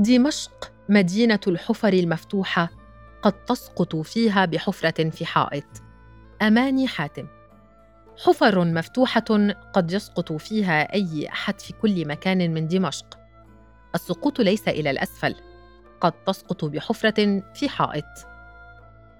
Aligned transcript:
دمشق 0.00 0.72
مدينة 0.88 1.40
الحفر 1.46 1.92
المفتوحة 1.92 2.70
قد 3.22 3.32
تسقط 3.44 3.96
فيها 3.96 4.44
بحفرة 4.44 5.10
في 5.10 5.26
حائط. 5.26 5.64
أماني 6.42 6.88
حاتم. 6.88 7.26
حفر 8.24 8.64
مفتوحة 8.64 9.52
قد 9.72 9.92
يسقط 9.92 10.32
فيها 10.32 10.92
أي 10.94 11.28
أحد 11.28 11.60
في 11.60 11.72
كل 11.72 12.08
مكان 12.08 12.54
من 12.54 12.68
دمشق. 12.68 13.18
السقوط 13.94 14.40
ليس 14.40 14.68
إلى 14.68 14.90
الأسفل. 14.90 15.34
قد 16.00 16.12
تسقط 16.12 16.64
بحفرة 16.64 17.42
في 17.54 17.68
حائط. 17.68 18.26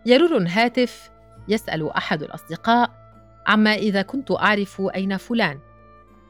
يرر 0.07 0.37
الهاتف 0.37 1.11
يسأل 1.49 1.91
أحد 1.91 2.23
الأصدقاء 2.23 2.91
عما 3.47 3.75
إذا 3.75 4.03
كنت 4.03 4.31
أعرف 4.31 4.83
أين 4.95 5.17
فلان؟ 5.17 5.59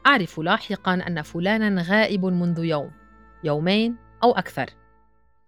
أعرف 0.07 0.39
لاحقا 0.39 0.93
أن 0.93 1.21
فلانا 1.21 1.81
غائب 1.81 2.25
منذ 2.25 2.59
يوم. 2.59 2.91
يومين 3.43 4.10
أو 4.23 4.31
أكثر. 4.31 4.65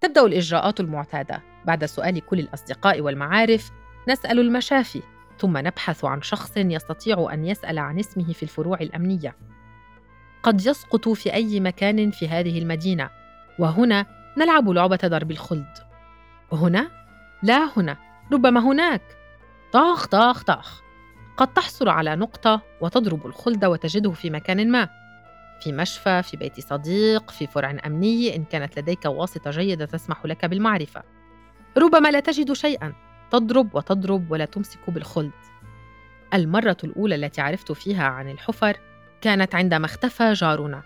تبدأ 0.02 0.26
الإجراءات 0.26 0.80
المعتادة. 0.80 1.42
بعد 1.66 1.86
سؤال 1.86 2.26
كل 2.26 2.40
الأصدقاء 2.40 3.02
والمعارف 3.02 3.72
نسأل 4.10 4.40
المشافي 4.40 5.02
ثم 5.40 5.58
نبحث 5.58 6.06
عن 6.06 6.22
شخص 6.22 6.58
يستطيع 6.58 7.34
أن 7.34 7.46
يسأل 7.46 7.80
عن 7.80 8.00
اسمه 8.00 8.34
في 8.34 8.44
الفروع 8.44 8.78
الأمنية. 8.82 9.36
قد 10.44 10.66
يسقط 10.66 11.10
في 11.10 11.34
أي 11.34 11.60
مكان 11.60 12.12
في 12.12 12.28
هذه 12.28 12.60
المدينة. 12.60 13.10
وهنا 13.60 14.06
نلعب 14.38 14.70
لعبة 14.70 15.00
ضرب 15.06 15.32
الخلد. 15.32 15.74
هنا؟ 16.52 16.92
لا 17.44 17.70
هنا. 17.78 17.98
ربما 18.32 18.60
هناك. 18.60 19.02
طاخ 19.72 20.08
طاخ 20.08 20.44
طاخ. 20.44 20.82
قد 21.38 21.54
تحصل 21.54 21.90
على 21.90 22.16
نقطة 22.16 22.62
وتضرب 22.82 23.26
الخلد 23.26 23.66
وتجده 23.66 24.12
في 24.12 24.30
مكان 24.30 24.72
ما. 24.72 24.90
في 25.64 25.72
مشفى 25.72 26.24
في 26.24 26.38
بيت 26.38 26.60
صديق 26.60 27.32
في 27.32 27.48
فرع 27.48 27.78
أمني 27.86 28.36
إن 28.36 28.44
كانت 28.44 28.80
لديك 28.80 29.06
واسطة 29.06 29.52
جيدة 29.52 29.86
تسمح 29.86 30.26
لك 30.26 30.46
بالمعرفة. 30.46 31.04
ربما 31.78 32.12
لا 32.12 32.20
تجد 32.20 32.54
شيئا. 32.54 32.94
تضرب 33.32 33.76
وتضرب 33.76 34.32
ولا 34.32 34.46
تمسك 34.46 34.90
بالخلد. 34.90 35.32
المرة 36.34 36.78
الأولى 36.84 37.16
التي 37.16 37.42
عرفت 37.42 37.72
فيها 37.72 38.04
عن 38.04 38.30
الحفر 38.30 38.78
كانت 39.22 39.56
عندما 39.56 39.86
اختفى 39.86 40.34
جارنا. 40.34 40.84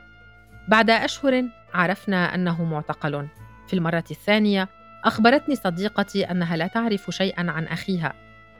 بعد 0.69 0.89
أشهر 0.89 1.43
عرفنا 1.73 2.35
أنه 2.35 2.63
معتقل. 2.63 3.27
في 3.67 3.73
المرة 3.73 4.03
الثانية 4.11 4.69
أخبرتني 5.05 5.55
صديقتي 5.55 6.23
أنها 6.23 6.57
لا 6.57 6.67
تعرف 6.67 7.09
شيئا 7.09 7.51
عن 7.51 7.65
أخيها. 7.65 8.13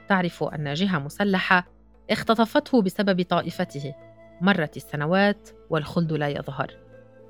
تعرف 0.08 0.42
أن 0.42 0.74
جهة 0.74 0.98
مسلحة 0.98 1.66
اختطفته 2.10 2.82
بسبب 2.82 3.22
طائفته. 3.22 3.94
مرت 4.40 4.76
السنوات 4.76 5.48
والخلد 5.70 6.12
لا 6.12 6.28
يظهر. 6.28 6.74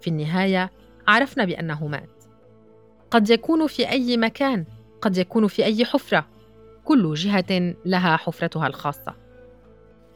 في 0.01 0.11
النهاية 0.11 0.71
عرفنا 1.09 1.45
بأنه 1.45 1.87
مات. 1.87 2.25
قد 3.11 3.31
يكون 3.31 3.67
في 3.67 3.91
أي 3.91 4.17
مكان 4.17 4.65
قد 5.01 5.17
يكون 5.17 5.47
في 5.47 5.65
أي 5.65 5.85
حفرة. 5.85 6.27
كل 6.85 7.15
جهة 7.15 7.75
لها 7.85 8.17
حفرتها 8.17 8.67
الخاصة. 8.67 9.15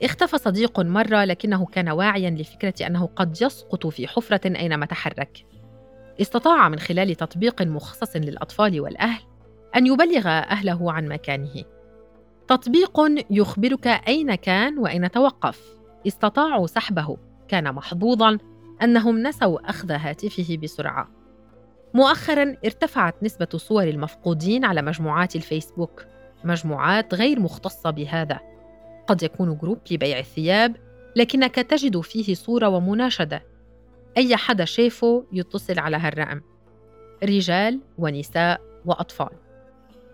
اختفى 0.02 0.38
صديق 0.38 0.80
مرة 0.80 1.24
لكنه 1.24 1.66
كان 1.66 1.88
واعيا 1.88 2.30
لفكرة 2.30 2.86
أنه 2.86 3.06
قد 3.16 3.42
يسقط 3.42 3.86
في 3.86 4.08
حفرة 4.08 4.56
أينما 4.56 4.86
تحرك. 4.86 5.46
استطاع 6.20 6.68
من 6.68 6.78
خلال 6.78 7.14
تطبيق 7.14 7.62
مخصص 7.62 8.16
للأطفال 8.16 8.80
والأهل 8.80 9.22
أن 9.76 9.86
يبلغ 9.86 10.28
أهله 10.28 10.92
عن 10.92 11.08
مكانه. 11.08 11.64
تطبيق 12.48 13.00
يخبرك 13.30 13.86
أين 13.86 14.34
كان 14.34 14.78
وأين 14.78 15.10
توقف. 15.10 15.81
استطاعوا 16.06 16.66
سحبه. 16.66 17.16
كان 17.48 17.74
محظوظا 17.74 18.38
أنهم 18.82 19.22
نسوا 19.22 19.70
أخذ 19.70 19.92
هاتفه 19.92 20.58
بسرعة. 20.62 21.08
مؤخرا 21.94 22.56
ارتفعت 22.64 23.14
نسبة 23.22 23.48
صور 23.56 23.84
المفقودين 23.84 24.64
على 24.64 24.82
مجموعات 24.82 25.36
الفيسبوك 25.36 26.04
مجموعات 26.44 27.14
غير 27.14 27.40
مختصة 27.40 27.90
بهذا. 27.90 28.40
قد 29.06 29.22
يكون 29.22 29.58
جروب 29.58 29.78
لبيع 29.90 30.18
الثياب 30.18 30.76
لكنك 31.16 31.54
تجد 31.54 32.00
فيه 32.00 32.34
صورة 32.34 32.68
ومناشدة. 32.68 33.42
أي 34.16 34.36
حدا 34.36 34.64
شافه 34.64 35.24
يتصل 35.32 35.78
على 35.78 35.96
هالرقم. 35.96 36.40
رجال 37.24 37.80
ونساء 37.98 38.60
وأطفال. 38.84 39.30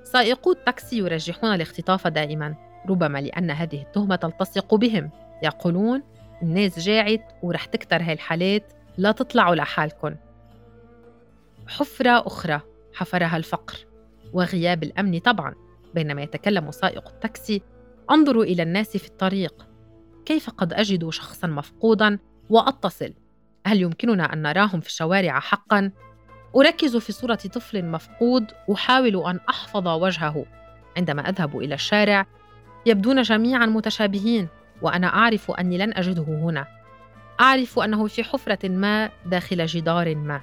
سائقو 0.03 0.53
التاكسي 0.53 0.99
يرجحون 0.99 1.55
الاختطاف 1.55 2.06
دائما 2.06 2.55
ربما 2.88 3.19
لأن 3.19 3.50
هذه 3.50 3.82
التهمة 3.82 4.16
تلتصق 4.16 4.75
بهم. 4.75 5.10
يقولون 5.43 6.03
الناس 6.43 6.78
جاعت 6.78 7.32
ورح 7.43 7.65
تكتر 7.65 8.03
هاي 8.03 8.12
الحالات 8.12 8.72
لا 8.99 9.12
تطلعوا 9.12 9.54
لحالكم 9.54 10.15
حفرة 11.69 12.26
أخرى 12.26 12.60
حفرها 12.94 13.37
الفقر 13.37 13.87
وغياب 14.32 14.82
الأمن 14.82 15.19
طبعا 15.19 15.54
بينما 15.94 16.22
يتكلم 16.22 16.71
سائق 16.71 17.09
التاكسي 17.09 17.62
أنظروا 18.10 18.44
إلى 18.44 18.62
الناس 18.62 18.97
في 18.97 19.09
الطريق. 19.09 19.66
كيف 20.25 20.50
قد 20.50 20.72
أجد 20.72 21.09
شخصا 21.09 21.47
مفقودا 21.47 22.19
وأتصل؟ 22.50 23.15
هل 23.66 23.82
يمكننا 23.82 24.32
أن 24.32 24.43
نراهم 24.43 24.81
في 24.81 24.88
الشوارع 24.88 25.41
حقا؟ 25.41 25.91
أركز 26.56 26.97
في 26.97 27.12
صورة 27.12 27.34
طفل 27.34 27.84
مفقود 27.84 28.44
أحاول 28.72 29.26
أن 29.26 29.41
أحفظ 29.49 29.88
وجهه. 29.88 30.47
عندما 30.97 31.28
أذهب 31.28 31.59
إلى 31.59 31.75
الشارع 31.75 32.26
يبدون 32.87 33.22
جميعا 33.22 33.66
متشابهين. 33.66 34.49
وأنا 34.83 35.06
أعرف 35.06 35.50
أني 35.50 35.78
لن 35.78 35.94
أجده 35.94 36.22
هنا. 36.22 36.66
أعرف 37.41 37.78
أنه 37.78 38.06
في 38.06 38.25
حفرة 38.25 38.69
ما 38.69 39.11
داخل 39.27 39.66
جدار 39.66 40.15
ما. 40.15 40.41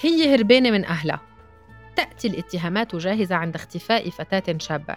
هي 0.00 0.34
هربانة 0.34 0.70
من 0.70 0.84
أهلها. 0.84 1.20
تأتي 1.96 2.28
الاتهامات 2.28 2.96
جاهزة 2.96 3.36
عند 3.36 3.54
اختفاء 3.54 4.10
فتاة 4.10 4.58
شابة. 4.58 4.96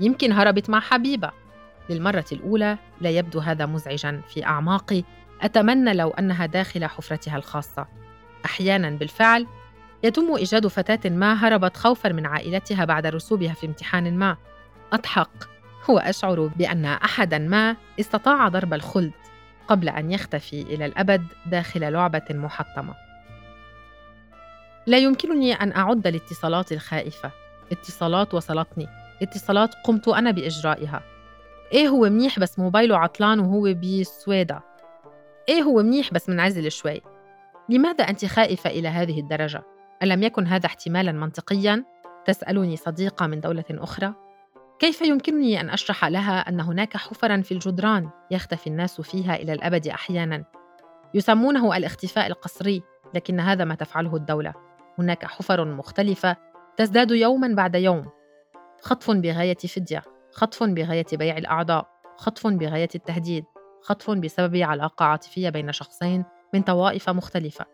يمكن 0.00 0.32
هربت 0.32 0.70
مع 0.70 0.80
حبيبة. 0.80 1.30
للمرة 1.90 2.24
الأولى 2.32 2.78
لا 3.00 3.10
يبدو 3.10 3.38
هذا 3.38 3.66
مزعجا 3.66 4.20
في 4.28 4.46
أعماقي. 4.46 5.04
أتمنى 5.42 5.94
لو 5.94 6.10
أنها 6.10 6.46
داخل 6.46 6.84
حفرتها 6.84 7.36
الخاصة. 7.36 7.86
أحيانا 8.44 8.90
بالفعل 8.90 9.46
يتم 10.02 10.34
إيجاد 10.36 10.66
فتاة 10.66 11.10
ما 11.10 11.34
هربت 11.34 11.76
خوفا 11.76 12.08
من 12.08 12.26
عائلتها 12.26 12.84
بعد 12.84 13.06
رسوبها 13.06 13.52
في 13.52 13.66
امتحان 13.66 14.18
ما. 14.18 14.36
أضحك. 14.92 15.57
واشعر 15.90 16.46
بأن 16.56 16.84
احدا 16.84 17.38
ما 17.38 17.76
استطاع 18.00 18.48
ضرب 18.48 18.74
الخلد 18.74 19.12
قبل 19.68 19.88
أن 19.88 20.10
يختفي 20.10 20.62
إلى 20.62 20.86
الأبد 20.86 21.22
داخل 21.46 21.92
لعبة 21.92 22.24
محطمة. 22.30 22.94
لا 24.86 24.98
يمكنني 24.98 25.52
أن 25.52 25.72
أعد 25.72 26.06
الاتصالات 26.06 26.72
الخائفة. 26.72 27.30
اتصالات 27.72 28.34
وصلتني. 28.34 28.88
اتصالات 29.22 29.74
قمت 29.84 30.08
أنا 30.08 30.30
بإجرائها. 30.30 31.02
إيه 31.72 31.88
هو 31.88 32.00
منيح 32.00 32.38
بس 32.38 32.58
موبايله 32.58 32.98
عطلان 32.98 33.40
وهو 33.40 33.62
بالسويدة 33.62 34.62
إيه 35.48 35.62
هو 35.62 35.82
منيح 35.82 36.12
بس 36.12 36.28
منعزل 36.28 36.72
شوي؟ 36.72 37.00
لماذا 37.68 38.04
أنت 38.04 38.24
خائفة 38.24 38.70
إلى 38.70 38.88
هذه 38.88 39.20
الدرجة؟ 39.20 39.62
ألم 40.02 40.22
يكن 40.22 40.46
هذا 40.46 40.66
احتمالا 40.66 41.12
منطقيا؟ 41.12 41.84
تسألني 42.24 42.76
صديقة 42.76 43.26
من 43.26 43.40
دولة 43.40 43.64
أخرى؟ 43.70 44.14
كيف 44.78 45.02
يمكنني 45.02 45.60
أن 45.60 45.70
أشرح 45.70 46.04
لها 46.04 46.48
أن 46.48 46.60
هناك 46.60 46.96
حفرا 46.96 47.40
في 47.40 47.52
الجدران 47.52 48.10
يختفي 48.30 48.66
الناس 48.66 49.00
فيها 49.00 49.36
إلى 49.36 49.52
الأبد 49.52 49.88
أحيانا؟ 49.88 50.44
يسمونه 51.14 51.76
الاختفاء 51.76 52.26
القسري 52.26 52.82
لكن 53.14 53.40
هذا 53.40 53.64
ما 53.64 53.74
تفعله 53.74 54.16
الدولة. 54.16 54.54
هناك 54.98 55.24
حفر 55.24 55.64
مختلفة 55.64 56.36
تزداد 56.76 57.10
يوما 57.10 57.54
بعد 57.54 57.74
يوم. 57.74 58.06
خطف 58.82 59.10
بغاية 59.10 59.56
فدية 59.56 60.02
خطف 60.32 60.62
بغاية 60.62 61.06
بيع 61.12 61.38
الأعضاء 61.38 61.88
خطف 62.16 62.46
بغاية 62.46 62.88
التهديد 62.94 63.44
خطف 63.82 64.10
بسبب 64.10 64.56
علاقه 64.56 65.04
عاطفيه 65.04 65.50
بين 65.50 65.72
شخصين 65.72 66.24
من 66.54 66.62
طوائف 66.62 67.10
مختلفة. 67.10 67.64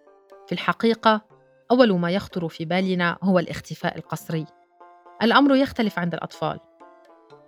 في 0.46 0.52
الحقيقة 0.52 1.20
أول 1.70 1.98
ما 1.98 2.10
يخطر 2.10 2.48
في 2.48 2.64
بالنا 2.64 3.18
هو 3.22 3.38
الاختفاء 3.38 3.98
القسري. 3.98 4.46
الأمر 5.22 5.54
يختلف 5.54 5.98
عند 5.98 6.14
الأطفال. 6.14 6.60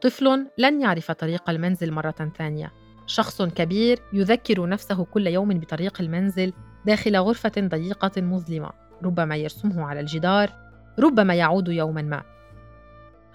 طفل 0.02 0.46
لن 0.58 0.80
يعرف 0.80 1.10
طريق 1.10 1.50
المنزل 1.50 1.92
مرة 1.92 2.32
ثانية. 2.38 2.72
شخص 3.06 3.42
كبير 3.42 3.98
يذكر 4.12 4.68
نفسه 4.68 5.04
كل 5.04 5.26
يوم 5.26 5.48
بطريق 5.48 6.00
المنزل 6.00 6.52
داخل 6.86 7.16
غرفة 7.16 7.52
ضيقة 7.58 8.22
مظلمة. 8.22 8.70
ربما 9.04 9.36
يرسمه 9.36 9.86
على 9.86 10.00
الجدار 10.00 10.50
ربما 10.98 11.34
يعود 11.34 11.68
يوما 11.68 12.02
ما. 12.02 12.22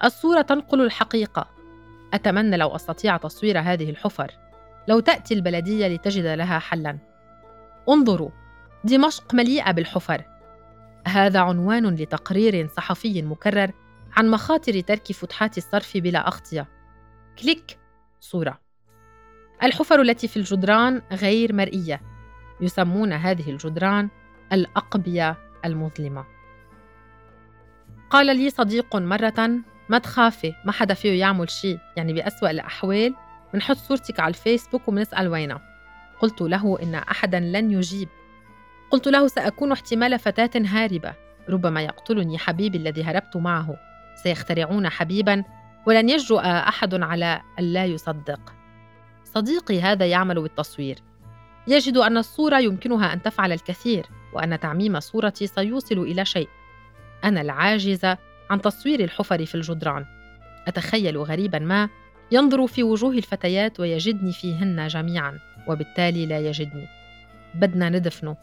الصورة 0.04 0.42
تنقل 0.42 0.80
الحقيقة. 0.80 1.48
أتمنى 2.14 2.56
لو 2.56 2.68
أستطيع 2.68 3.16
تصوير 3.16 3.60
هذه 3.60 3.90
الحفر. 3.90 4.30
لو 4.88 5.00
تأتي 5.00 5.34
البلدية 5.34 5.88
لتجد 5.88 6.26
لها 6.26 6.58
حلا. 6.58 6.98
انظروا. 7.88 8.30
دمشق 8.84 9.34
مليئة 9.34 9.72
بالحفر. 9.72 10.24
هذا 11.06 11.40
عنوان 11.40 11.94
لتقرير 11.94 12.66
صحفي 12.66 13.22
مكرر 13.22 13.72
عن 14.16 14.30
مخاطر 14.30 14.80
ترك 14.80 15.12
فتحات 15.12 15.58
الصرف 15.58 15.96
بلا 15.96 16.26
أغطية 16.26 16.68
كليك. 17.38 17.78
صورة. 18.20 18.60
الحفر 19.62 20.00
التي 20.00 20.28
في 20.28 20.36
الجدران 20.36 21.02
غير 21.12 21.52
مرئية. 21.52 22.00
يسمون 22.60 23.12
هذه 23.12 23.50
الجدران 23.50 24.08
الأقبية 24.52 25.36
المظلمة. 25.64 26.24
قال 28.10 28.36
لي 28.36 28.50
صديق 28.50 28.96
مرة 28.96 29.50
ما 29.88 29.98
تخافي 29.98 30.54
ما 30.64 30.72
حدا 30.72 30.94
فيه 30.94 31.20
يعمل 31.20 31.50
شيء 31.50 31.78
يعني 31.96 32.12
بأسوأ 32.12 32.50
الأحوال. 32.50 33.14
بنحط 33.54 33.76
صورتك 33.76 34.20
على 34.20 34.28
الفيسبوك 34.28 34.88
وبنسأل 34.88 35.28
وينها 35.28 35.62
قلت 36.20 36.40
له 36.40 36.78
إن 36.82 36.94
أحدا 36.94 37.40
لن 37.40 37.70
يجيب. 37.70 38.08
قلت 38.90 39.08
له 39.08 39.28
سأكون 39.28 39.72
احتمال 39.72 40.18
فتاة 40.18 40.62
هاربة. 40.66 41.14
ربما 41.48 41.82
يقتلني 41.82 42.38
حبيبي 42.38 42.78
الذي 42.78 43.04
هربت 43.04 43.36
معه. 43.36 43.91
سيخترعون 44.22 44.88
حبيبا 44.88 45.44
ولن 45.86 46.08
يجرؤ 46.08 46.40
أحد 46.40 46.94
على 46.94 47.40
ألا 47.58 47.84
يصدق. 47.84 48.54
صديقي 49.24 49.80
هذا 49.80 50.06
يعمل 50.06 50.42
بالتصوير. 50.42 50.98
يجد 51.68 51.96
أن 51.96 52.18
الصورة 52.18 52.58
يمكنها 52.58 53.12
أن 53.12 53.22
تفعل 53.22 53.52
الكثير 53.52 54.06
وأن 54.32 54.60
تعميم 54.60 55.00
صورتي 55.00 55.46
سيوصل 55.46 55.98
إلى 55.98 56.24
شيء. 56.24 56.48
أنا 57.24 57.40
العاجزة 57.40 58.18
عن 58.50 58.60
تصوير 58.60 59.00
الحفر 59.04 59.46
في 59.46 59.54
الجدران. 59.54 60.04
أتخيل 60.66 61.18
غريبا 61.18 61.58
ما 61.58 61.88
ينظر 62.30 62.66
في 62.66 62.82
وجوه 62.82 63.12
الفتيات 63.12 63.80
ويجدني 63.80 64.32
فيهن 64.32 64.86
جميعا 64.86 65.38
وبالتالي 65.68 66.26
لا 66.26 66.38
يجدني. 66.38 66.86
بدنا 67.54 67.88
ندفنه. 67.88 68.36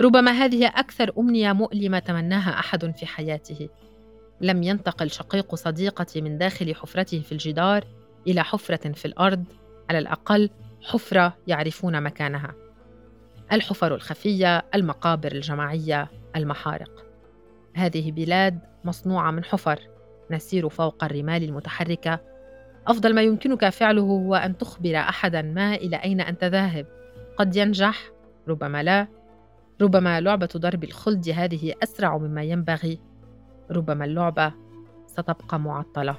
ربما 0.00 0.30
هذه 0.30 0.66
أكثر 0.66 1.12
أمنية 1.18 1.52
مؤلمة 1.52 1.98
تمناها 1.98 2.58
أحد 2.58 2.96
في 2.96 3.06
حياته. 3.06 3.68
لم 4.42 4.62
ينتقل 4.62 5.10
شقيق 5.10 5.54
صديقتي 5.54 6.20
من 6.20 6.38
داخل 6.38 6.74
حفرته 6.74 7.20
في 7.20 7.32
الجدار 7.32 7.84
إلى 8.26 8.44
حفرة 8.44 8.92
في 8.92 9.04
الأرض 9.04 9.44
على 9.90 9.98
الأقل 9.98 10.50
حفرة 10.82 11.36
يعرفون 11.46 12.02
مكانها. 12.02 12.54
الحفر 13.52 13.94
الخفية 13.94 14.64
المقابر 14.74 15.32
الجماعية 15.32 16.10
المحارق. 16.36 17.04
هذه 17.74 18.12
بلاد 18.12 18.58
مصنوعة 18.84 19.30
من 19.30 19.44
حفر 19.44 19.80
نسير 20.30 20.68
فوق 20.68 21.04
الرمال 21.04 21.42
المتحركة. 21.44 22.20
أفضل 22.86 23.14
ما 23.14 23.22
يمكنك 23.22 23.68
فعله 23.68 24.02
هو 24.02 24.34
أن 24.34 24.58
تخبر 24.58 24.96
أحدا 24.96 25.42
ما 25.42 25.74
إلى 25.74 25.96
أين 25.96 26.20
أنت 26.20 26.44
ذاهب. 26.44 26.86
قد 27.36 27.56
ينجح؟ 27.56 28.10
ربما 28.48 28.82
لا. 28.82 29.06
ربما 29.80 30.20
لعبة 30.20 30.48
درب 30.54 30.84
الخلد 30.84 31.28
هذه 31.28 31.74
أسرع 31.82 32.18
مما 32.18 32.42
ينبغي. 32.42 33.11
ربما 33.72 34.04
اللعبة 34.04 34.52
ستبقى 35.06 35.60
معطلة. 35.60 36.16